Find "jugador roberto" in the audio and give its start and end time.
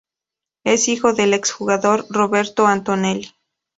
1.51-2.65